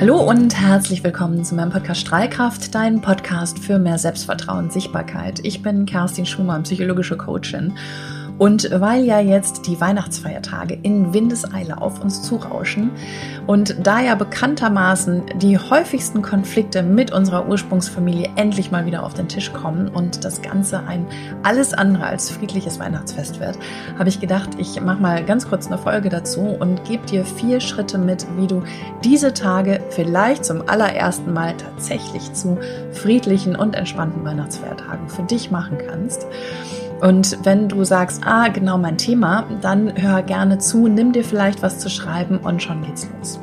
[0.00, 5.40] Hallo und herzlich willkommen zu meinem Podcast Strahlkraft, dein Podcast für mehr Selbstvertrauen und Sichtbarkeit.
[5.42, 7.76] Ich bin Kerstin Schumann, psychologische Coachin
[8.38, 12.90] und weil ja jetzt die Weihnachtsfeiertage in Windeseile auf uns zurauschen
[13.46, 19.28] und da ja bekanntermaßen die häufigsten Konflikte mit unserer Ursprungsfamilie endlich mal wieder auf den
[19.28, 21.06] Tisch kommen und das Ganze ein
[21.42, 23.58] alles andere als friedliches Weihnachtsfest wird,
[23.98, 27.60] habe ich gedacht, ich mache mal ganz kurz eine Folge dazu und gebe dir vier
[27.60, 28.62] Schritte mit, wie du
[29.04, 32.58] diese Tage vielleicht zum allerersten Mal tatsächlich zu
[32.92, 36.26] friedlichen und entspannten Weihnachtsfeiertagen für dich machen kannst.
[37.00, 41.62] Und wenn du sagst, ah, genau mein Thema, dann hör gerne zu, nimm dir vielleicht
[41.62, 43.40] was zu schreiben und schon geht's los.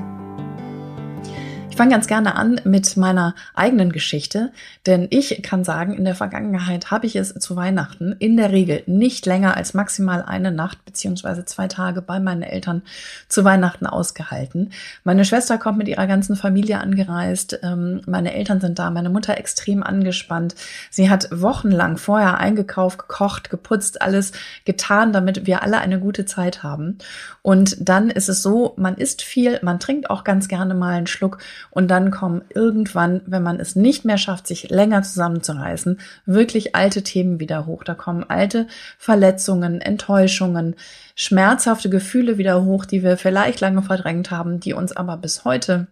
[1.76, 4.54] Ich fange ganz gerne an mit meiner eigenen Geschichte,
[4.86, 8.84] denn ich kann sagen, in der Vergangenheit habe ich es zu Weihnachten in der Regel
[8.86, 12.82] nicht länger als maximal eine Nacht beziehungsweise zwei Tage bei meinen Eltern
[13.28, 14.72] zu Weihnachten ausgehalten.
[15.04, 19.38] Meine Schwester kommt mit ihrer ganzen Familie angereist, ähm, meine Eltern sind da, meine Mutter
[19.38, 20.56] extrem angespannt.
[20.90, 24.32] Sie hat wochenlang vorher eingekauft, gekocht, geputzt, alles
[24.64, 27.00] getan, damit wir alle eine gute Zeit haben.
[27.42, 31.08] Und dann ist es so, man isst viel, man trinkt auch ganz gerne mal einen
[31.08, 31.40] Schluck
[31.76, 37.04] und dann kommen irgendwann, wenn man es nicht mehr schafft, sich länger zusammenzureißen, wirklich alte
[37.04, 37.84] Themen wieder hoch.
[37.84, 40.78] Da kommen alte Verletzungen, Enttäuschungen,
[41.16, 45.88] schmerzhafte Gefühle wieder hoch, die wir vielleicht lange verdrängt haben, die uns aber bis heute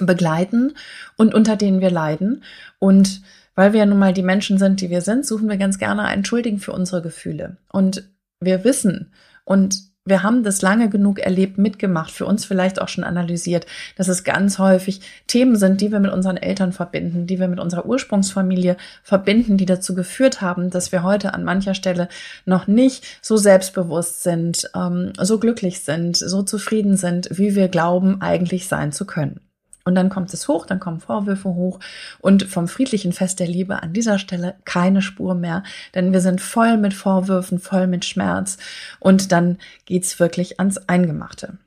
[0.00, 0.74] begleiten
[1.16, 2.42] und unter denen wir leiden.
[2.80, 3.22] Und
[3.54, 6.02] weil wir ja nun mal die Menschen sind, die wir sind, suchen wir ganz gerne
[6.02, 7.56] einen Schuldigen für unsere Gefühle.
[7.70, 8.10] Und
[8.40, 9.12] wir wissen
[9.44, 14.08] und wir haben das lange genug erlebt, mitgemacht, für uns vielleicht auch schon analysiert, dass
[14.08, 17.86] es ganz häufig Themen sind, die wir mit unseren Eltern verbinden, die wir mit unserer
[17.86, 22.08] Ursprungsfamilie verbinden, die dazu geführt haben, dass wir heute an mancher Stelle
[22.46, 28.20] noch nicht so selbstbewusst sind, ähm, so glücklich sind, so zufrieden sind, wie wir glauben,
[28.20, 29.40] eigentlich sein zu können.
[29.84, 31.80] Und dann kommt es hoch, dann kommen Vorwürfe hoch.
[32.20, 35.62] Und vom friedlichen Fest der Liebe an dieser Stelle keine Spur mehr,
[35.94, 38.58] denn wir sind voll mit Vorwürfen, voll mit Schmerz.
[39.00, 41.58] Und dann geht's wirklich ans Eingemachte.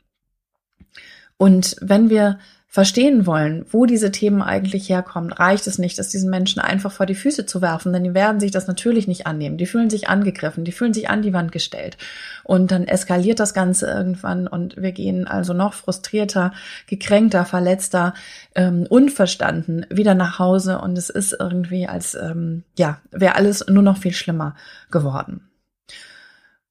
[1.37, 2.39] Und wenn wir
[2.75, 7.05] verstehen wollen, wo diese Themen eigentlich herkommen, reicht es nicht, das diesen Menschen einfach vor
[7.05, 9.55] die Füße zu werfen, denn die werden sich das natürlich nicht annehmen.
[9.55, 11.95] Die fühlen sich angegriffen, die fühlen sich an die Wand gestellt.
[12.43, 16.51] Und dann eskaliert das Ganze irgendwann und wir gehen also noch frustrierter,
[16.85, 18.13] gekränkter, verletzter,
[18.55, 23.83] ähm, unverstanden wieder nach Hause und es ist irgendwie als, ähm, ja, wäre alles nur
[23.83, 24.53] noch viel schlimmer
[24.91, 25.47] geworden.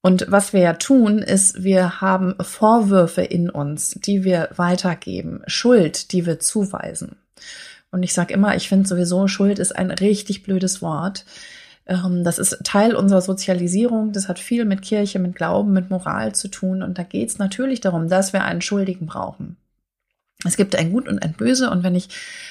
[0.05, 6.11] Und was wir ja tun, ist, wir haben Vorwürfe in uns, die wir weitergeben, Schuld,
[6.11, 7.15] die wir zuweisen.
[7.89, 11.25] Und ich sage immer, ich finde sowieso, Schuld ist ein richtig blödes Wort.
[11.87, 14.11] Ähm, das ist Teil unserer Sozialisierung.
[14.11, 16.83] Das hat viel mit Kirche, mit Glauben, mit Moral zu tun.
[16.83, 19.57] Und da geht es natürlich darum, dass wir einen Schuldigen brauchen.
[20.45, 22.09] Es gibt ein Gut und ein Böse und wenn ich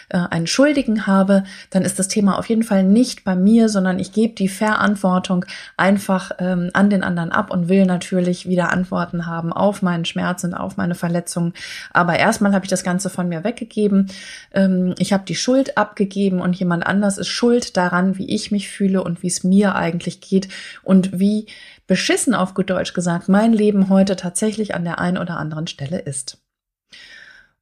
[0.09, 3.99] äh, einen Schuldigen habe, dann ist das Thema auf jeden Fall nicht bei mir, sondern
[3.99, 5.44] ich gebe die Verantwortung
[5.77, 10.44] einfach ähm, an den anderen ab und will natürlich wieder Antworten haben auf meinen Schmerz
[10.44, 11.55] und auf meine Verletzungen.
[11.93, 14.11] Aber erstmal habe ich das Ganze von mir weggegeben.
[14.53, 18.69] Ähm, ich habe die Schuld abgegeben und jemand anders ist schuld daran, wie ich mich
[18.69, 20.49] fühle und wie es mir eigentlich geht
[20.82, 21.47] und wie
[21.87, 25.99] beschissen auf gut Deutsch gesagt mein Leben heute tatsächlich an der einen oder anderen Stelle
[25.99, 26.44] ist.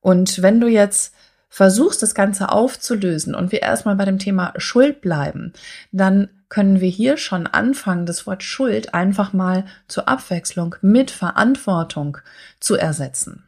[0.03, 1.15] Und wenn du jetzt
[1.49, 5.53] versuchst, das Ganze aufzulösen und wir erstmal bei dem Thema Schuld bleiben,
[5.93, 12.19] dann können wir hier schon anfangen, das Wort Schuld einfach mal zur Abwechslung mit Verantwortung
[12.61, 13.45] zu ersetzen.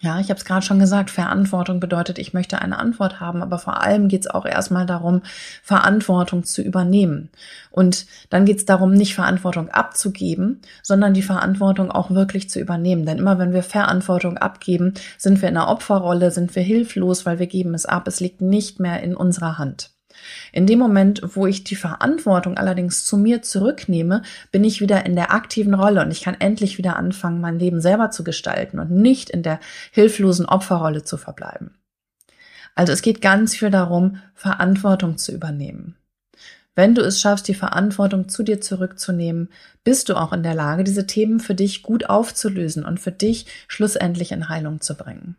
[0.00, 3.58] Ja, ich habe es gerade schon gesagt, Verantwortung bedeutet, ich möchte eine Antwort haben, aber
[3.58, 5.22] vor allem geht es auch erstmal darum,
[5.64, 7.30] Verantwortung zu übernehmen.
[7.72, 13.06] Und dann geht es darum, nicht Verantwortung abzugeben, sondern die Verantwortung auch wirklich zu übernehmen.
[13.06, 17.40] Denn immer wenn wir Verantwortung abgeben, sind wir in einer Opferrolle, sind wir hilflos, weil
[17.40, 18.06] wir geben es ab.
[18.06, 19.97] Es liegt nicht mehr in unserer Hand.
[20.52, 25.14] In dem Moment, wo ich die Verantwortung allerdings zu mir zurücknehme, bin ich wieder in
[25.14, 28.90] der aktiven Rolle und ich kann endlich wieder anfangen, mein Leben selber zu gestalten und
[28.90, 29.60] nicht in der
[29.92, 31.72] hilflosen Opferrolle zu verbleiben.
[32.74, 35.96] Also es geht ganz viel darum, Verantwortung zu übernehmen.
[36.78, 39.48] Wenn du es schaffst, die Verantwortung zu dir zurückzunehmen,
[39.82, 43.46] bist du auch in der Lage, diese Themen für dich gut aufzulösen und für dich
[43.66, 45.34] schlussendlich in Heilung zu bringen.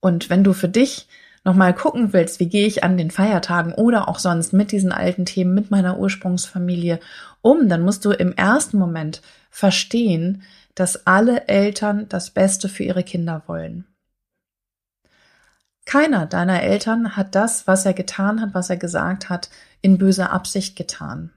[0.00, 1.06] Und wenn du für dich
[1.44, 5.26] nochmal gucken willst, wie gehe ich an den Feiertagen oder auch sonst mit diesen alten
[5.26, 6.98] Themen, mit meiner Ursprungsfamilie
[7.42, 9.20] um, dann musst du im ersten Moment
[9.50, 10.42] verstehen,
[10.74, 13.84] dass alle Eltern das Beste für ihre Kinder wollen.
[15.84, 19.50] Keiner deiner Eltern hat das, was er getan hat, was er gesagt hat,
[19.82, 21.30] in böser Absicht getan.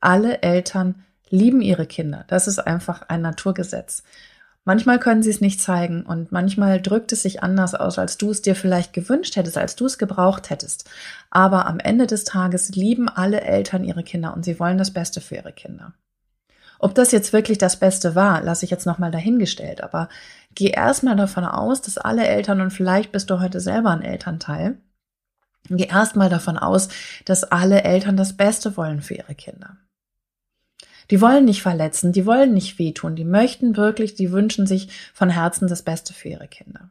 [0.00, 2.24] Alle Eltern lieben ihre Kinder.
[2.26, 4.02] Das ist einfach ein Naturgesetz.
[4.66, 8.32] Manchmal können sie es nicht zeigen und manchmal drückt es sich anders aus, als du
[8.32, 10.90] es dir vielleicht gewünscht hättest, als du es gebraucht hättest.
[11.30, 15.20] Aber am Ende des Tages lieben alle Eltern ihre Kinder und sie wollen das Beste
[15.20, 15.92] für ihre Kinder.
[16.80, 20.08] Ob das jetzt wirklich das Beste war, lasse ich jetzt nochmal dahingestellt, aber
[20.56, 24.78] geh erstmal davon aus, dass alle Eltern, und vielleicht bist du heute selber ein Elternteil,
[25.70, 26.88] geh erstmal davon aus,
[27.24, 29.76] dass alle Eltern das Beste wollen für ihre Kinder.
[31.10, 35.30] Die wollen nicht verletzen, die wollen nicht wehtun, die möchten wirklich, die wünschen sich von
[35.30, 36.90] Herzen das Beste für ihre Kinder.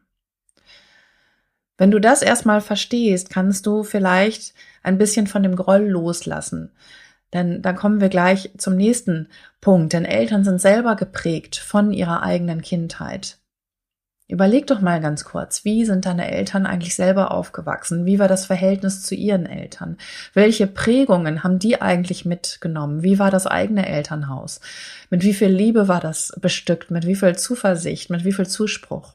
[1.77, 6.71] Wenn du das erstmal verstehst, kannst du vielleicht ein bisschen von dem Groll loslassen.
[7.33, 9.27] Denn da kommen wir gleich zum nächsten
[9.59, 9.91] Punkt.
[9.91, 13.39] Denn Eltern sind selber geprägt von ihrer eigenen Kindheit.
[14.27, 18.07] Überleg doch mal ganz kurz, wie sind deine Eltern eigentlich selber aufgewachsen?
[18.07, 19.97] Wie war das Verhältnis zu ihren Eltern?
[20.33, 23.03] Welche Prägungen haben die eigentlich mitgenommen?
[23.03, 24.61] Wie war das eigene Elternhaus?
[25.11, 26.89] Mit wie viel Liebe war das bestückt?
[26.89, 28.09] Mit wie viel Zuversicht?
[28.09, 29.13] Mit wie viel Zuspruch?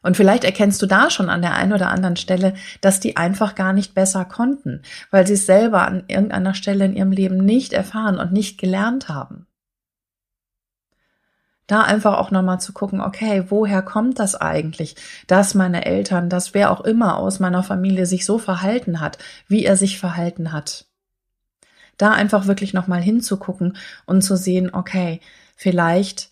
[0.00, 3.54] Und vielleicht erkennst du da schon an der einen oder anderen Stelle, dass die einfach
[3.54, 7.74] gar nicht besser konnten, weil sie es selber an irgendeiner Stelle in ihrem Leben nicht
[7.74, 9.47] erfahren und nicht gelernt haben
[11.68, 14.96] da einfach auch nochmal zu gucken, okay, woher kommt das eigentlich,
[15.28, 19.64] dass meine Eltern, dass wer auch immer aus meiner Familie sich so verhalten hat, wie
[19.64, 20.86] er sich verhalten hat.
[21.98, 23.76] Da einfach wirklich nochmal hinzugucken
[24.06, 25.20] und zu sehen, okay,
[25.56, 26.30] vielleicht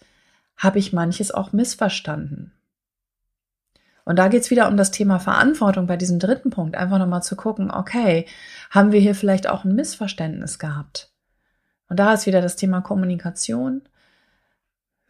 [0.56, 2.52] habe ich manches auch missverstanden.
[4.06, 7.36] Und da geht's wieder um das Thema Verantwortung bei diesem dritten Punkt, einfach nochmal zu
[7.36, 8.24] gucken, okay,
[8.70, 11.10] haben wir hier vielleicht auch ein Missverständnis gehabt?
[11.88, 13.82] Und da ist wieder das Thema Kommunikation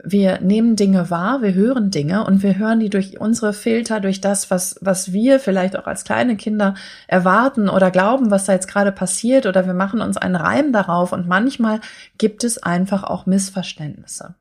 [0.09, 4.21] wir nehmen Dinge wahr, wir hören Dinge und wir hören die durch unsere Filter, durch
[4.21, 6.75] das, was, was wir vielleicht auch als kleine Kinder
[7.09, 11.13] erwarten oder glauben, was da jetzt gerade passiert oder wir machen uns einen Reim darauf
[11.13, 11.81] und manchmal
[12.19, 14.35] gibt es einfach auch Missverständnisse.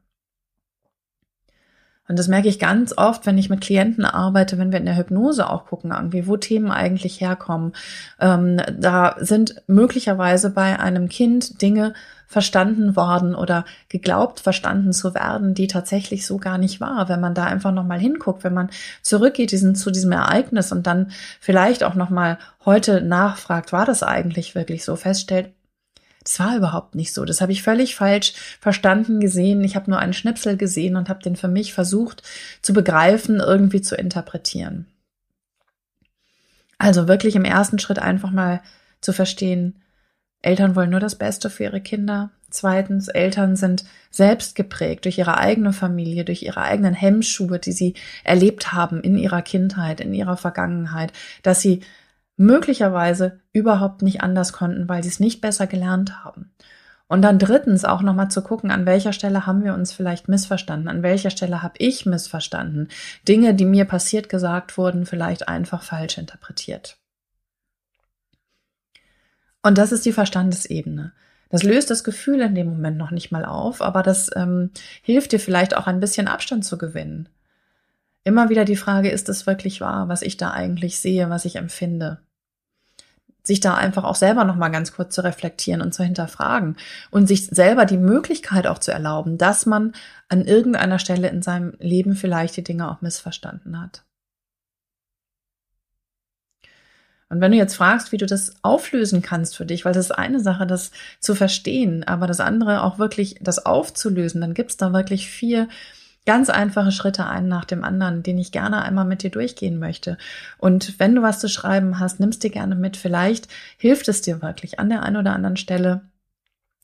[2.08, 4.98] Und das merke ich ganz oft, wenn ich mit Klienten arbeite, wenn wir in der
[4.98, 7.74] Hypnose auch gucken, irgendwie, wo Themen eigentlich herkommen.
[8.20, 11.94] Ähm, da sind möglicherweise bei einem Kind Dinge
[12.28, 17.08] verstanden worden oder geglaubt verstanden zu werden, die tatsächlich so gar nicht war.
[17.10, 18.70] Wenn man da einfach nochmal hinguckt, wenn man
[19.02, 24.56] zurückgeht diesen, zu diesem Ereignis und dann vielleicht auch nochmal heute nachfragt, war das eigentlich
[24.56, 25.52] wirklich so, feststellt,
[26.26, 27.24] das war überhaupt nicht so.
[27.24, 29.64] Das habe ich völlig falsch verstanden gesehen.
[29.64, 32.24] Ich habe nur einen Schnipsel gesehen und habe den für mich versucht
[32.64, 34.88] zu begreifen, irgendwie zu interpretieren.
[36.80, 38.62] Also wirklich im ersten Schritt einfach mal
[39.02, 39.82] zu verstehen,
[40.42, 42.32] Eltern wollen nur das Beste für ihre Kinder.
[42.50, 47.94] Zweitens, Eltern sind selbst geprägt durch ihre eigene Familie, durch ihre eigenen Hemmschuhe, die sie
[48.24, 51.14] erlebt haben in ihrer Kindheit, in ihrer Vergangenheit,
[51.44, 51.82] dass sie
[52.38, 56.52] möglicherweise überhaupt nicht anders konnten, weil sie es nicht besser gelernt haben.
[57.08, 60.88] Und dann drittens auch nochmal zu gucken, an welcher Stelle haben wir uns vielleicht missverstanden,
[60.88, 62.90] an welcher Stelle habe ich missverstanden,
[63.28, 66.98] Dinge, die mir passiert gesagt wurden, vielleicht einfach falsch interpretiert.
[69.62, 71.14] Und das ist die Verstandesebene.
[71.50, 74.72] Das löst das Gefühl in dem Moment noch nicht mal auf, aber das ähm,
[75.04, 77.30] hilft dir vielleicht auch ein bisschen Abstand zu gewinnen.
[78.24, 81.58] Immer wieder die Frage, ist es wirklich wahr, was ich da eigentlich sehe, was ich
[81.58, 82.20] empfinde?
[83.46, 86.76] Sich da einfach auch selber nochmal ganz kurz zu reflektieren und zu hinterfragen
[87.12, 89.94] und sich selber die Möglichkeit auch zu erlauben, dass man
[90.28, 94.04] an irgendeiner Stelle in seinem Leben vielleicht die Dinge auch missverstanden hat.
[97.30, 100.12] Und wenn du jetzt fragst, wie du das auflösen kannst für dich, weil das ist
[100.12, 104.94] eine Sache, das zu verstehen, aber das andere auch wirklich das aufzulösen, dann gibt's da
[104.94, 105.68] wirklich vier
[106.26, 110.18] ganz einfache Schritte einen nach dem anderen, den ich gerne einmal mit dir durchgehen möchte.
[110.58, 112.98] Und wenn du was zu schreiben hast, nimmst dir gerne mit.
[112.98, 116.02] Vielleicht hilft es dir wirklich an der einen oder anderen Stelle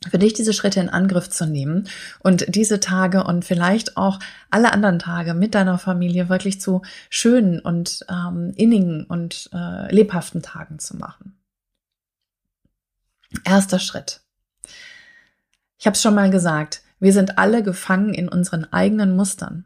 [0.10, 1.88] für dich diese Schritte in Angriff zu nehmen
[2.20, 4.20] und diese Tage und vielleicht auch
[4.50, 10.42] alle anderen Tage mit deiner Familie wirklich zu schönen und ähm, innigen und äh, lebhaften
[10.42, 11.38] Tagen zu machen.
[13.44, 14.22] Erster Schritt.
[15.78, 19.66] Ich habe es schon mal gesagt, wir sind alle gefangen in unseren eigenen Mustern,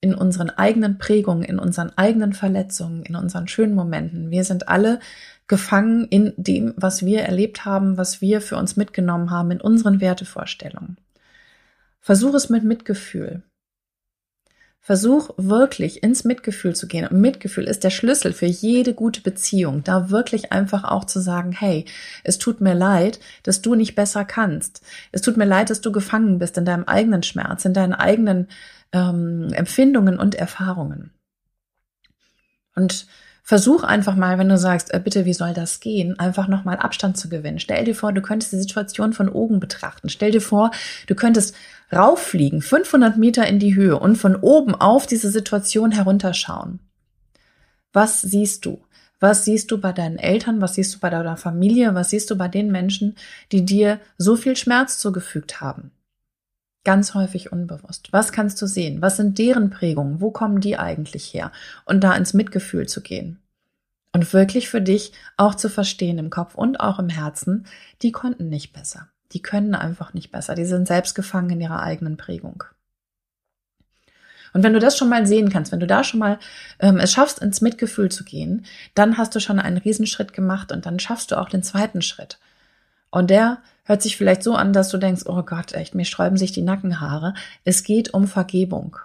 [0.00, 4.30] in unseren eigenen Prägungen, in unseren eigenen Verletzungen, in unseren schönen Momenten.
[4.30, 4.98] Wir sind alle
[5.46, 10.00] gefangen in dem, was wir erlebt haben, was wir für uns mitgenommen haben, in unseren
[10.00, 10.98] Wertevorstellungen.
[12.00, 13.44] Versuch es mit Mitgefühl.
[14.86, 17.08] Versuch wirklich ins Mitgefühl zu gehen.
[17.10, 19.82] Mitgefühl ist der Schlüssel für jede gute Beziehung.
[19.82, 21.86] Da wirklich einfach auch zu sagen, hey,
[22.22, 24.82] es tut mir leid, dass du nicht besser kannst.
[25.10, 28.48] Es tut mir leid, dass du gefangen bist in deinem eigenen Schmerz, in deinen eigenen
[28.92, 31.14] ähm, Empfindungen und Erfahrungen.
[32.74, 33.06] Und
[33.46, 37.18] Versuch einfach mal, wenn du sagst, äh, bitte, wie soll das gehen, einfach nochmal Abstand
[37.18, 37.58] zu gewinnen.
[37.58, 40.08] Stell dir vor, du könntest die Situation von oben betrachten.
[40.08, 40.70] Stell dir vor,
[41.08, 41.54] du könntest
[41.92, 46.80] rauffliegen, 500 Meter in die Höhe und von oben auf diese Situation herunterschauen.
[47.92, 48.82] Was siehst du?
[49.20, 50.62] Was siehst du bei deinen Eltern?
[50.62, 51.94] Was siehst du bei deiner Familie?
[51.94, 53.14] Was siehst du bei den Menschen,
[53.52, 55.90] die dir so viel Schmerz zugefügt haben?
[56.84, 58.12] Ganz häufig unbewusst.
[58.12, 59.00] Was kannst du sehen?
[59.00, 60.20] Was sind deren Prägungen?
[60.20, 61.50] Wo kommen die eigentlich her?
[61.86, 63.40] Und da ins Mitgefühl zu gehen.
[64.12, 67.66] Und wirklich für dich auch zu verstehen im Kopf und auch im Herzen,
[68.02, 69.08] die konnten nicht besser.
[69.32, 70.54] Die können einfach nicht besser.
[70.54, 72.62] Die sind selbst gefangen in ihrer eigenen Prägung.
[74.52, 76.38] Und wenn du das schon mal sehen kannst, wenn du da schon mal
[76.78, 78.64] ähm, es schaffst, ins Mitgefühl zu gehen,
[78.94, 82.38] dann hast du schon einen Riesenschritt gemacht und dann schaffst du auch den zweiten Schritt.
[83.10, 86.36] Und der hört sich vielleicht so an, dass du denkst, oh Gott, echt, mir sträuben
[86.36, 87.34] sich die Nackenhaare.
[87.64, 88.96] Es geht um Vergebung.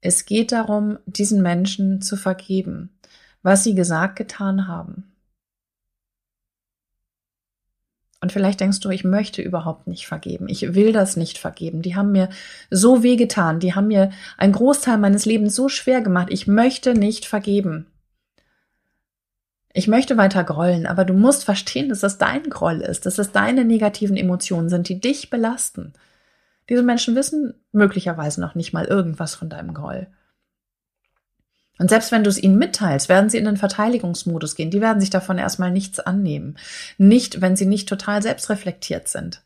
[0.00, 2.90] Es geht darum, diesen Menschen zu vergeben,
[3.42, 5.12] was sie gesagt, getan haben.
[8.20, 10.48] Und vielleicht denkst du, ich möchte überhaupt nicht vergeben.
[10.48, 11.82] Ich will das nicht vergeben.
[11.82, 12.28] Die haben mir
[12.70, 13.58] so wehgetan.
[13.58, 16.28] Die haben mir einen Großteil meines Lebens so schwer gemacht.
[16.30, 17.91] Ich möchte nicht vergeben.
[19.74, 23.32] Ich möchte weiter grollen, aber du musst verstehen, dass das dein Groll ist, dass das
[23.32, 25.94] deine negativen Emotionen sind, die dich belasten.
[26.68, 30.08] Diese Menschen wissen möglicherweise noch nicht mal irgendwas von deinem Groll.
[31.78, 34.70] Und selbst wenn du es ihnen mitteilst, werden sie in den Verteidigungsmodus gehen.
[34.70, 36.56] Die werden sich davon erstmal nichts annehmen.
[36.98, 39.42] Nicht, wenn sie nicht total selbstreflektiert sind.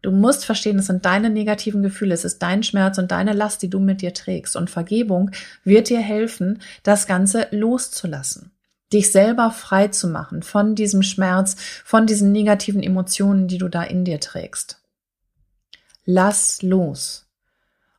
[0.00, 3.62] Du musst verstehen, es sind deine negativen Gefühle, es ist dein Schmerz und deine Last,
[3.62, 4.56] die du mit dir trägst.
[4.56, 5.32] Und Vergebung
[5.64, 8.52] wird dir helfen, das Ganze loszulassen.
[8.92, 13.82] Dich selber frei zu machen von diesem Schmerz, von diesen negativen Emotionen, die du da
[13.82, 14.82] in dir trägst.
[16.04, 17.26] Lass los.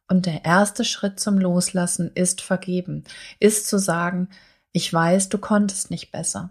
[0.09, 3.05] Und der erste Schritt zum Loslassen ist vergeben,
[3.39, 4.27] ist zu sagen,
[4.73, 6.49] ich weiß, du konntest nicht besser.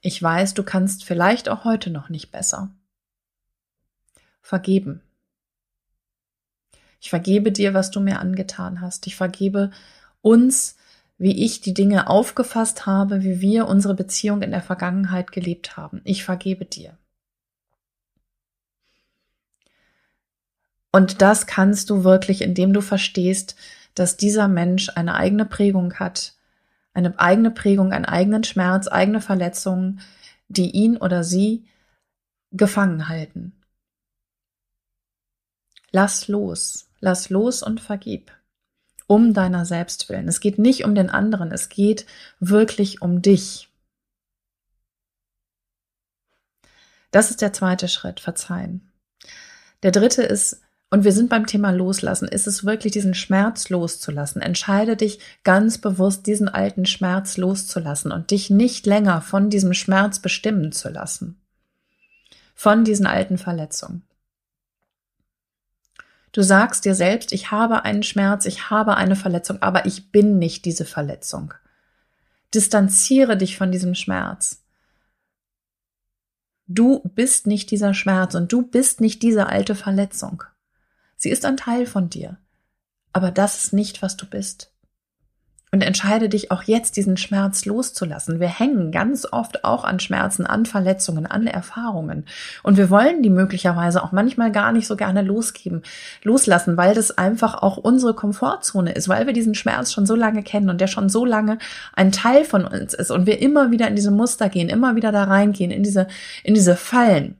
[0.00, 2.70] Ich weiß, du kannst vielleicht auch heute noch nicht besser.
[4.40, 5.02] Vergeben.
[7.00, 9.08] Ich vergebe dir, was du mir angetan hast.
[9.08, 9.72] Ich vergebe
[10.22, 10.75] uns,
[11.18, 16.00] wie ich die Dinge aufgefasst habe, wie wir unsere Beziehung in der Vergangenheit gelebt haben.
[16.04, 16.98] Ich vergebe dir.
[20.92, 23.56] Und das kannst du wirklich, indem du verstehst,
[23.94, 26.34] dass dieser Mensch eine eigene Prägung hat,
[26.94, 30.00] eine eigene Prägung, einen eigenen Schmerz, eigene Verletzungen,
[30.48, 31.66] die ihn oder sie
[32.52, 33.52] gefangen halten.
[35.90, 38.32] Lass los, lass los und vergib.
[39.06, 40.28] Um deiner selbst willen.
[40.28, 42.06] Es geht nicht um den anderen, es geht
[42.40, 43.68] wirklich um dich.
[47.10, 48.92] Das ist der zweite Schritt, verzeihen.
[49.82, 50.60] Der dritte ist,
[50.90, 52.28] und wir sind beim Thema Loslassen.
[52.28, 54.40] Ist es wirklich diesen Schmerz loszulassen?
[54.40, 60.20] Entscheide dich ganz bewusst, diesen alten Schmerz loszulassen und dich nicht länger von diesem Schmerz
[60.20, 61.40] bestimmen zu lassen.
[62.54, 64.02] Von diesen alten Verletzungen.
[66.36, 70.38] Du sagst dir selbst, ich habe einen Schmerz, ich habe eine Verletzung, aber ich bin
[70.38, 71.54] nicht diese Verletzung.
[72.52, 74.62] Distanziere dich von diesem Schmerz.
[76.66, 80.42] Du bist nicht dieser Schmerz und du bist nicht diese alte Verletzung.
[81.16, 82.36] Sie ist ein Teil von dir.
[83.14, 84.75] Aber das ist nicht, was du bist.
[85.76, 88.40] Und entscheide dich auch jetzt, diesen Schmerz loszulassen.
[88.40, 92.24] Wir hängen ganz oft auch an Schmerzen, an Verletzungen, an Erfahrungen.
[92.62, 95.82] Und wir wollen die möglicherweise auch manchmal gar nicht so gerne losgeben,
[96.22, 100.42] loslassen, weil das einfach auch unsere Komfortzone ist, weil wir diesen Schmerz schon so lange
[100.42, 101.58] kennen und der schon so lange
[101.92, 105.12] ein Teil von uns ist und wir immer wieder in diese Muster gehen, immer wieder
[105.12, 106.06] da reingehen, in diese,
[106.42, 107.36] in diese Fallen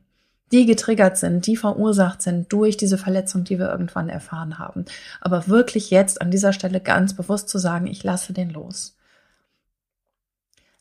[0.53, 4.85] die getriggert sind, die verursacht sind durch diese Verletzung, die wir irgendwann erfahren haben.
[5.21, 8.97] Aber wirklich jetzt an dieser Stelle ganz bewusst zu sagen, ich lasse den los.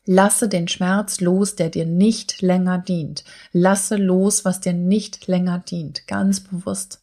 [0.04, 3.24] Lasse den Schmerz los, der dir nicht länger dient.
[3.52, 6.06] Lasse los, was dir nicht länger dient.
[6.06, 7.02] Ganz bewusst.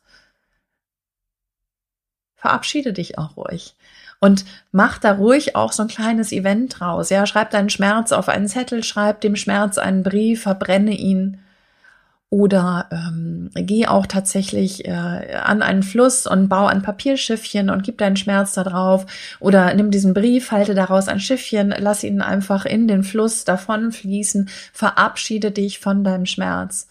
[2.35, 3.75] Verabschiede dich auch ruhig.
[4.21, 7.09] Und mach da ruhig auch so ein kleines Event draus.
[7.09, 11.39] Ja, schreib deinen Schmerz auf einen Zettel, schreib dem Schmerz einen Brief, verbrenne ihn
[12.33, 14.89] oder ähm, geh auch tatsächlich äh,
[15.35, 19.05] an einen Fluss und bau ein Papierschiffchen und gib deinen Schmerz da drauf.
[19.39, 23.91] Oder nimm diesen Brief, halte daraus ein Schiffchen, lass ihn einfach in den Fluss davon
[23.91, 26.87] fließen, verabschiede dich von deinem Schmerz.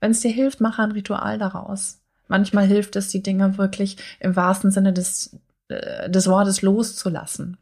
[0.00, 2.00] Wenn es dir hilft, mach ein Ritual daraus.
[2.26, 5.36] Manchmal hilft es, die Dinge wirklich im wahrsten Sinne des,
[5.68, 7.58] äh, des Wortes loszulassen.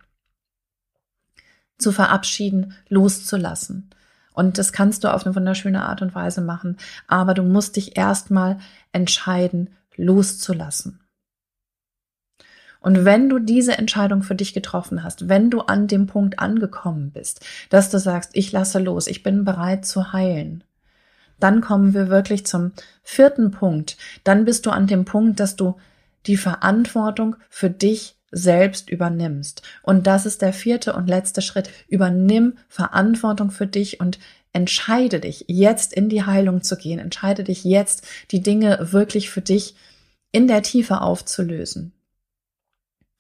[1.76, 3.90] Zu verabschieden, loszulassen.
[4.37, 6.76] Und das kannst du auf eine wunderschöne Art und Weise machen.
[7.09, 8.59] Aber du musst dich erstmal
[8.93, 11.00] entscheiden, loszulassen.
[12.81, 17.12] Und wenn du diese Entscheidung für dich getroffen hast, wenn du an dem Punkt angekommen
[17.12, 20.62] bist, dass du sagst, ich lasse los, ich bin bereit zu heilen,
[21.40, 23.97] dann kommen wir wirklich zum vierten Punkt.
[24.23, 25.76] Dann bist du an dem Punkt, dass du
[26.26, 29.62] die Verantwortung für dich selbst übernimmst.
[29.83, 31.71] Und das ist der vierte und letzte Schritt.
[31.88, 34.18] Übernimm Verantwortung für dich und
[34.52, 36.99] entscheide dich jetzt in die Heilung zu gehen.
[36.99, 39.76] Entscheide dich jetzt, die Dinge wirklich für dich
[40.33, 41.92] in der Tiefe aufzulösen.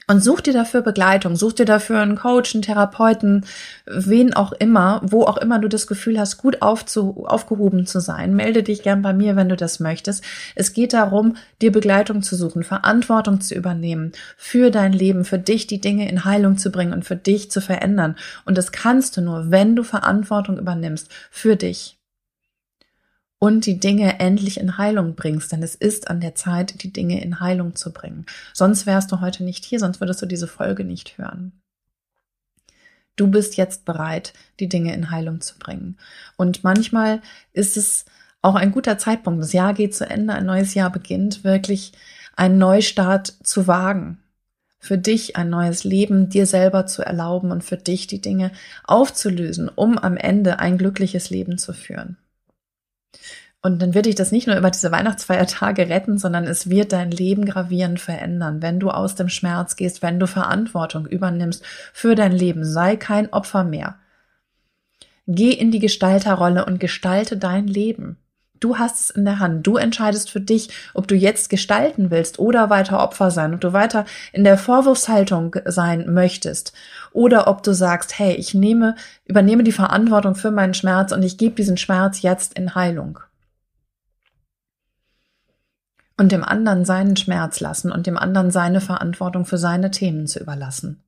[0.08, 3.44] Und such dir dafür Begleitung, such dir dafür einen Coach, einen Therapeuten,
[3.86, 8.36] wen auch immer, wo auch immer du das Gefühl hast, gut aufzu, aufgehoben zu sein.
[8.36, 10.22] Melde dich gern bei mir, wenn du das möchtest.
[10.54, 15.66] Es geht darum, dir Begleitung zu suchen, Verantwortung zu übernehmen für dein Leben, für dich
[15.66, 18.14] die Dinge in Heilung zu bringen und für dich zu verändern.
[18.44, 21.95] Und das kannst du nur, wenn du Verantwortung übernimmst für dich
[23.38, 27.22] und die Dinge endlich in Heilung bringst, denn es ist an der Zeit, die Dinge
[27.22, 28.26] in Heilung zu bringen.
[28.54, 31.52] Sonst wärst du heute nicht hier, sonst würdest du diese Folge nicht hören.
[33.16, 35.96] Du bist jetzt bereit, die Dinge in Heilung zu bringen.
[36.36, 38.04] Und manchmal ist es
[38.42, 39.42] auch ein guter Zeitpunkt.
[39.42, 41.92] Das Jahr geht zu Ende, ein neues Jahr beginnt, wirklich
[42.36, 44.18] einen Neustart zu wagen.
[44.78, 48.52] Für dich ein neues Leben dir selber zu erlauben und für dich die Dinge
[48.84, 52.18] aufzulösen, um am Ende ein glückliches Leben zu führen.
[53.62, 57.10] Und dann wird dich das nicht nur über diese Weihnachtsfeiertage retten, sondern es wird dein
[57.10, 62.32] Leben gravierend verändern, wenn du aus dem Schmerz gehst, wenn du Verantwortung übernimmst für dein
[62.32, 62.64] Leben.
[62.64, 63.96] Sei kein Opfer mehr.
[65.26, 68.18] Geh in die Gestalterrolle und gestalte dein Leben.
[68.60, 69.66] Du hast es in der Hand.
[69.66, 73.72] Du entscheidest für dich, ob du jetzt gestalten willst oder weiter Opfer sein, ob du
[73.72, 76.72] weiter in der Vorwurfshaltung sein möchtest
[77.12, 78.94] oder ob du sagst, hey, ich nehme,
[79.24, 83.20] übernehme die Verantwortung für meinen Schmerz und ich gebe diesen Schmerz jetzt in Heilung
[86.16, 90.40] und dem anderen seinen Schmerz lassen und dem anderen seine Verantwortung für seine Themen zu
[90.40, 91.02] überlassen.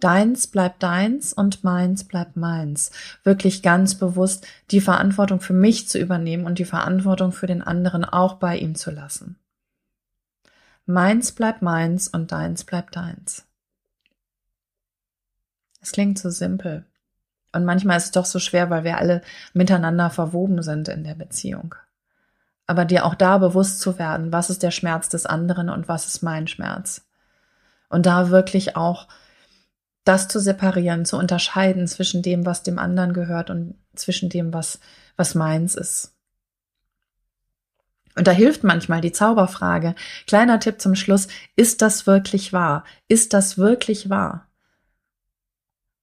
[0.00, 2.92] Deins bleibt deins und meins bleibt meins.
[3.24, 8.04] Wirklich ganz bewusst die Verantwortung für mich zu übernehmen und die Verantwortung für den anderen
[8.04, 9.36] auch bei ihm zu lassen.
[10.86, 13.44] Meins bleibt meins und deins bleibt deins.
[15.80, 16.84] Es klingt so simpel.
[17.52, 21.14] Und manchmal ist es doch so schwer, weil wir alle miteinander verwoben sind in der
[21.14, 21.74] Beziehung
[22.68, 26.06] aber dir auch da bewusst zu werden, was ist der Schmerz des anderen und was
[26.06, 27.00] ist mein Schmerz.
[27.88, 29.08] Und da wirklich auch
[30.08, 34.80] das zu separieren, zu unterscheiden zwischen dem, was dem anderen gehört und zwischen dem, was,
[35.16, 36.14] was meins ist.
[38.16, 39.94] Und da hilft manchmal die Zauberfrage.
[40.26, 41.28] Kleiner Tipp zum Schluss.
[41.56, 42.84] Ist das wirklich wahr?
[43.06, 44.48] Ist das wirklich wahr?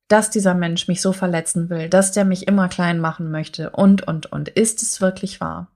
[0.08, 4.08] Dass dieser Mensch mich so verletzen will, dass der mich immer klein machen möchte und,
[4.08, 4.50] und, und.
[4.50, 5.75] Ist es wirklich wahr?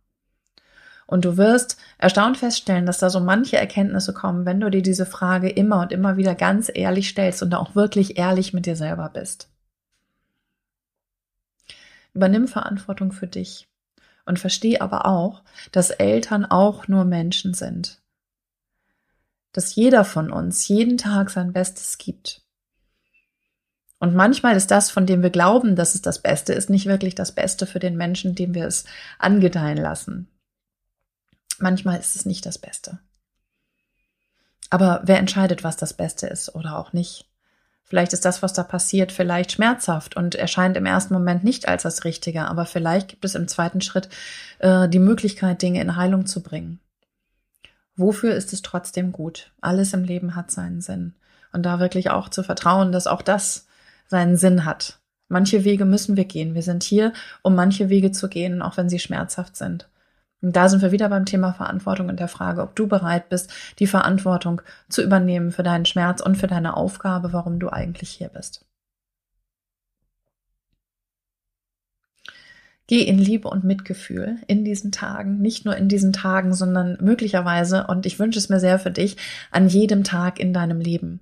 [1.09, 5.07] Und du wirst erstaunt feststellen, dass da so manche Erkenntnisse kommen, wenn du dir diese
[5.07, 9.09] Frage immer und immer wieder ganz ehrlich stellst und auch wirklich ehrlich mit dir selber
[9.09, 9.49] bist.
[12.13, 13.67] Übernimm Verantwortung für dich
[14.27, 15.41] und versteh aber auch,
[15.71, 17.99] dass Eltern auch nur Menschen sind.
[19.51, 22.43] Dass jeder von uns jeden Tag sein Bestes gibt.
[23.97, 27.15] Und manchmal ist das, von dem wir glauben, dass es das Beste ist, nicht wirklich
[27.15, 28.85] das Beste für den Menschen, dem wir es
[29.17, 30.29] angedeihen lassen.
[31.61, 32.99] Manchmal ist es nicht das Beste.
[34.69, 37.25] Aber wer entscheidet, was das Beste ist oder auch nicht?
[37.85, 41.81] Vielleicht ist das, was da passiert, vielleicht schmerzhaft und erscheint im ersten Moment nicht als
[41.81, 44.09] das Richtige, aber vielleicht gibt es im zweiten Schritt
[44.59, 46.79] äh, die Möglichkeit, Dinge in Heilung zu bringen.
[47.95, 49.51] Wofür ist es trotzdem gut?
[49.59, 51.15] Alles im Leben hat seinen Sinn.
[51.51, 53.65] Und da wirklich auch zu vertrauen, dass auch das
[54.07, 54.99] seinen Sinn hat.
[55.27, 56.53] Manche Wege müssen wir gehen.
[56.53, 59.89] Wir sind hier, um manche Wege zu gehen, auch wenn sie schmerzhaft sind.
[60.41, 63.52] Und da sind wir wieder beim Thema Verantwortung und der Frage, ob du bereit bist,
[63.80, 68.30] die Verantwortung zu übernehmen für deinen Schmerz und für deine Aufgabe, warum du eigentlich hier
[68.30, 68.65] bist.
[72.88, 77.86] Geh in Liebe und Mitgefühl in diesen Tagen, nicht nur in diesen Tagen, sondern möglicherweise,
[77.86, 79.15] und ich wünsche es mir sehr für dich,
[79.52, 81.19] an jedem Tag in deinem Leben.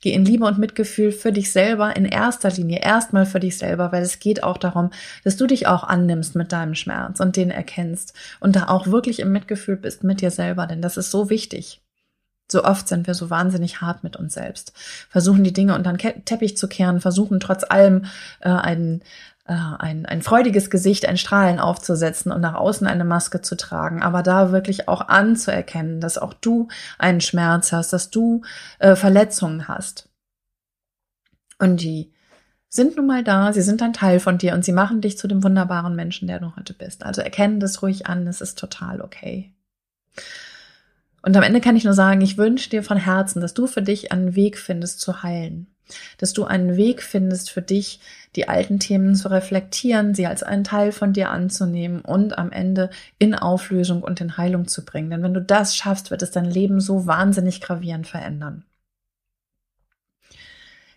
[0.00, 3.90] Geh in Liebe und Mitgefühl für dich selber in erster Linie, erstmal für dich selber,
[3.90, 4.90] weil es geht auch darum,
[5.24, 9.18] dass du dich auch annimmst mit deinem Schmerz und den erkennst und da auch wirklich
[9.18, 11.80] im Mitgefühl bist mit dir selber, denn das ist so wichtig.
[12.50, 14.72] So oft sind wir so wahnsinnig hart mit uns selbst,
[15.10, 18.06] versuchen die Dinge unter den Teppich zu kehren, versuchen trotz allem
[18.40, 19.02] äh, einen,
[19.48, 24.02] äh, ein, ein freudiges Gesicht, ein Strahlen aufzusetzen und nach außen eine Maske zu tragen,
[24.02, 28.42] aber da wirklich auch anzuerkennen, dass auch du einen Schmerz hast, dass du
[28.78, 30.08] äh, Verletzungen hast.
[31.58, 32.12] Und die
[32.68, 35.26] sind nun mal da, sie sind ein Teil von dir und sie machen dich zu
[35.26, 37.02] dem wunderbaren Menschen, der du heute bist.
[37.02, 39.54] Also erkenne das ruhig an, es ist total okay.
[41.22, 43.82] Und am Ende kann ich nur sagen, ich wünsche dir von Herzen, dass du für
[43.82, 45.66] dich einen Weg findest zu heilen.
[46.18, 48.00] Dass du einen Weg findest für dich,
[48.36, 52.90] die alten Themen zu reflektieren, sie als einen Teil von dir anzunehmen und am Ende
[53.18, 55.10] in Auflösung und in Heilung zu bringen.
[55.10, 58.64] Denn wenn du das schaffst, wird es dein Leben so wahnsinnig gravierend verändern.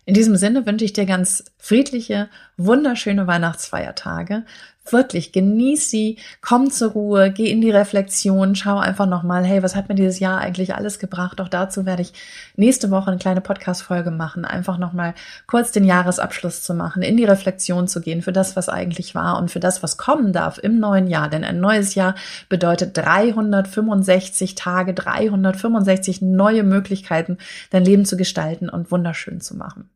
[0.04, 4.44] In diesem Sinne wünsche ich dir ganz friedliche, wunderschöne Weihnachtsfeiertage.
[4.90, 9.76] Wirklich, genieß sie, komm zur Ruhe, geh in die Reflexion, schau einfach nochmal, hey, was
[9.76, 11.40] hat mir dieses Jahr eigentlich alles gebracht?
[11.40, 12.12] Auch dazu werde ich
[12.56, 15.14] nächste Woche eine kleine Podcast-Folge machen, einfach nochmal
[15.46, 19.38] kurz den Jahresabschluss zu machen, in die Reflexion zu gehen für das, was eigentlich war
[19.38, 21.28] und für das, was kommen darf im neuen Jahr.
[21.28, 22.16] Denn ein neues Jahr
[22.48, 27.38] bedeutet 365 Tage, 365 neue Möglichkeiten,
[27.70, 29.91] dein Leben zu gestalten und wunderschön zu machen.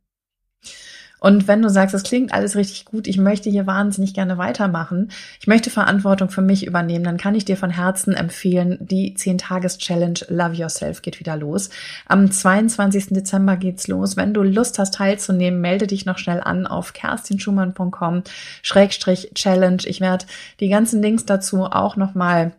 [1.21, 5.11] Und wenn du sagst, es klingt alles richtig gut, ich möchte hier wahnsinnig gerne weitermachen,
[5.41, 10.21] ich möchte Verantwortung für mich übernehmen, dann kann ich dir von Herzen empfehlen, die 10-Tages-Challenge
[10.29, 11.71] Love Yourself geht wieder los.
[12.07, 13.09] Am 22.
[13.09, 14.17] Dezember geht's los.
[14.17, 18.23] Wenn du Lust hast teilzunehmen, melde dich noch schnell an auf kerstinschumann.com
[18.63, 19.83] Schrägstrich Challenge.
[19.85, 20.27] Ich werde
[20.61, 22.53] die ganzen Links dazu auch nochmal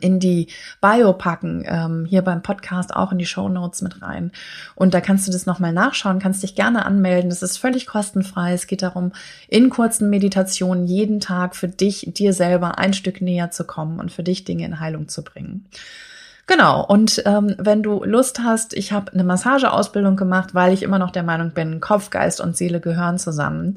[0.00, 0.48] in die
[0.80, 4.32] Bio packen, ähm, hier beim Podcast auch in die Show Notes mit rein.
[4.74, 7.30] Und da kannst du das nochmal nachschauen, kannst dich gerne anmelden.
[7.30, 8.52] Das ist völlig kostenfrei.
[8.52, 9.12] Es geht darum,
[9.48, 14.12] in kurzen Meditationen jeden Tag für dich, dir selber ein Stück näher zu kommen und
[14.12, 15.66] für dich Dinge in Heilung zu bringen.
[16.48, 20.98] Genau, und ähm, wenn du Lust hast, ich habe eine Massageausbildung gemacht, weil ich immer
[20.98, 23.76] noch der Meinung bin, Kopf, Geist und Seele gehören zusammen.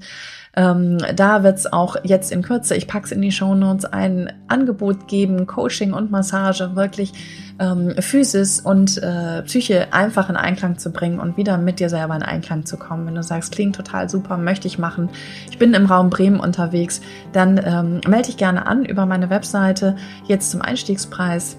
[0.55, 4.31] Ähm, da wird es auch jetzt in Kürze, ich pack's in die Show Notes, ein
[4.47, 7.11] Angebot geben, Coaching und Massage, wirklich
[7.59, 12.15] ähm, Physis und äh, Psyche einfach in Einklang zu bringen und wieder mit dir selber
[12.15, 13.05] in Einklang zu kommen.
[13.05, 15.09] Wenn du sagst, klingt total super, möchte ich machen,
[15.49, 17.01] ich bin im Raum Bremen unterwegs,
[17.33, 21.57] dann ähm, melde dich gerne an über meine Webseite jetzt zum Einstiegspreis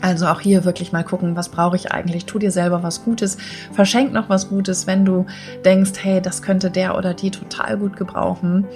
[0.00, 2.26] also auch hier wirklich mal gucken, was brauche ich eigentlich?
[2.26, 3.38] Tu dir selber was Gutes,
[3.72, 5.26] verschenk noch was Gutes, wenn du
[5.64, 8.66] denkst, hey, das könnte der oder die total gut gebrauchen.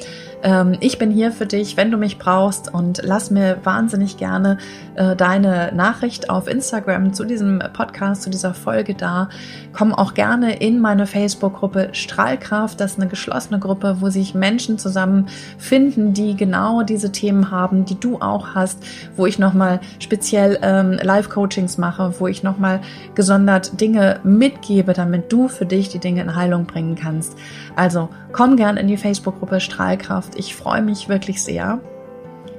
[0.42, 4.58] Ähm, ich bin hier für dich, wenn du mich brauchst und lass mir wahnsinnig gerne
[4.94, 9.28] äh, deine Nachricht auf Instagram zu diesem Podcast, zu dieser Folge da.
[9.72, 12.80] Komm auch gerne in meine Facebook-Gruppe Strahlkraft.
[12.80, 17.98] Das ist eine geschlossene Gruppe, wo sich Menschen zusammenfinden, die genau diese Themen haben, die
[17.98, 18.82] du auch hast,
[19.16, 22.80] wo ich nochmal speziell ähm, Live-Coachings mache, wo ich nochmal
[23.14, 27.36] gesondert Dinge mitgebe, damit du für dich die Dinge in Heilung bringen kannst.
[27.76, 30.36] Also komm gern in die Facebook-Gruppe Strahlkraft.
[30.36, 31.80] Ich freue mich wirklich sehr.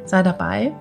[0.06, 0.73] Sei dabei.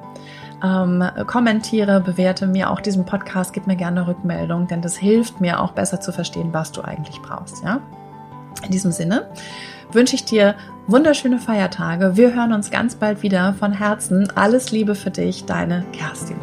[0.65, 5.61] Ähm, kommentiere, bewerte mir auch diesen Podcast, gib mir gerne Rückmeldung, denn das hilft mir
[5.61, 7.65] auch besser zu verstehen, was du eigentlich brauchst.
[7.65, 7.81] Ja?
[8.65, 9.29] In diesem Sinne
[9.91, 10.55] wünsche ich dir
[10.87, 12.17] wunderschöne Feiertage.
[12.17, 14.29] Wir hören uns ganz bald wieder von Herzen.
[14.37, 16.37] Alles Liebe für dich, deine Kerstin.